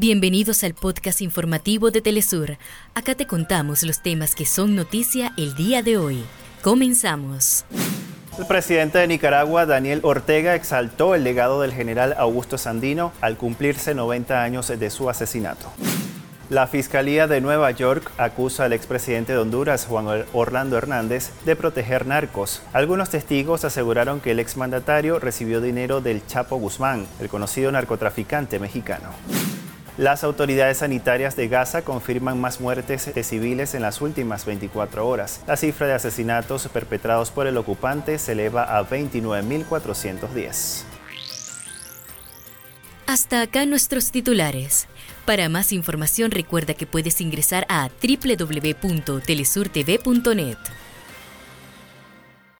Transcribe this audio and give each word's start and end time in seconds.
Bienvenidos 0.00 0.62
al 0.62 0.74
podcast 0.74 1.20
informativo 1.22 1.90
de 1.90 2.00
Telesur. 2.00 2.56
Acá 2.94 3.16
te 3.16 3.26
contamos 3.26 3.82
los 3.82 4.00
temas 4.00 4.36
que 4.36 4.46
son 4.46 4.76
noticia 4.76 5.32
el 5.36 5.56
día 5.56 5.82
de 5.82 5.96
hoy. 5.96 6.22
Comenzamos. 6.62 7.64
El 8.38 8.46
presidente 8.46 8.98
de 8.98 9.08
Nicaragua, 9.08 9.66
Daniel 9.66 9.98
Ortega, 10.04 10.54
exaltó 10.54 11.16
el 11.16 11.24
legado 11.24 11.62
del 11.62 11.72
general 11.72 12.14
Augusto 12.16 12.58
Sandino 12.58 13.10
al 13.20 13.36
cumplirse 13.36 13.92
90 13.92 14.40
años 14.40 14.68
de 14.68 14.90
su 14.90 15.10
asesinato. 15.10 15.72
La 16.48 16.68
Fiscalía 16.68 17.26
de 17.26 17.40
Nueva 17.40 17.72
York 17.72 18.12
acusa 18.18 18.66
al 18.66 18.74
expresidente 18.74 19.32
de 19.32 19.38
Honduras, 19.38 19.84
Juan 19.86 20.26
Orlando 20.32 20.78
Hernández, 20.78 21.32
de 21.44 21.56
proteger 21.56 22.06
narcos. 22.06 22.62
Algunos 22.72 23.10
testigos 23.10 23.64
aseguraron 23.64 24.20
que 24.20 24.30
el 24.30 24.38
exmandatario 24.38 25.18
recibió 25.18 25.60
dinero 25.60 26.00
del 26.00 26.24
Chapo 26.24 26.54
Guzmán, 26.56 27.04
el 27.18 27.28
conocido 27.28 27.72
narcotraficante 27.72 28.60
mexicano. 28.60 29.08
Las 29.98 30.22
autoridades 30.22 30.78
sanitarias 30.78 31.34
de 31.34 31.48
Gaza 31.48 31.82
confirman 31.82 32.40
más 32.40 32.60
muertes 32.60 33.12
de 33.12 33.24
civiles 33.24 33.74
en 33.74 33.82
las 33.82 34.00
últimas 34.00 34.46
24 34.46 35.08
horas. 35.08 35.40
La 35.48 35.56
cifra 35.56 35.88
de 35.88 35.94
asesinatos 35.94 36.68
perpetrados 36.68 37.32
por 37.32 37.48
el 37.48 37.56
ocupante 37.56 38.20
se 38.20 38.30
eleva 38.32 38.78
a 38.78 38.88
29.410. 38.88 40.84
Hasta 43.08 43.42
acá 43.42 43.66
nuestros 43.66 44.12
titulares. 44.12 44.86
Para 45.26 45.48
más 45.48 45.72
información 45.72 46.30
recuerda 46.30 46.74
que 46.74 46.86
puedes 46.86 47.20
ingresar 47.20 47.66
a 47.68 47.90
www.telesurtv.net. 48.00 50.58